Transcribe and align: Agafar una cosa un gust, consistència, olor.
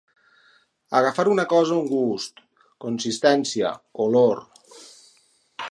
Agafar 0.99 1.25
una 1.33 1.45
cosa 1.51 1.77
un 1.81 1.91
gust, 1.91 2.41
consistència, 2.87 3.73
olor. 4.07 4.45